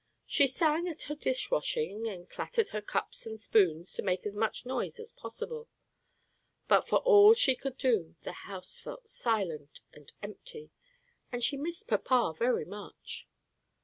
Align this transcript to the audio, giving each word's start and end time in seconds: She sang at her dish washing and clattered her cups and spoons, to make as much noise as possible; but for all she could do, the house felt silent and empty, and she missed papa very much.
She 0.25 0.47
sang 0.47 0.87
at 0.87 1.03
her 1.03 1.13
dish 1.15 1.51
washing 1.51 2.07
and 2.07 2.27
clattered 2.27 2.69
her 2.69 2.81
cups 2.81 3.27
and 3.27 3.39
spoons, 3.39 3.93
to 3.93 4.01
make 4.01 4.25
as 4.25 4.33
much 4.33 4.65
noise 4.65 4.99
as 4.99 5.11
possible; 5.11 5.67
but 6.67 6.87
for 6.87 6.95
all 7.01 7.35
she 7.35 7.55
could 7.55 7.77
do, 7.77 8.15
the 8.23 8.31
house 8.31 8.79
felt 8.79 9.07
silent 9.07 9.79
and 9.93 10.11
empty, 10.23 10.71
and 11.31 11.43
she 11.43 11.55
missed 11.55 11.87
papa 11.87 12.33
very 12.35 12.65
much. 12.65 13.27